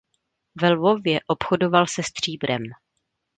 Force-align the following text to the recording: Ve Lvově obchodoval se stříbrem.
Ve 0.61 0.69
Lvově 0.69 1.19
obchodoval 1.27 1.87
se 1.87 2.03
stříbrem. 2.03 2.61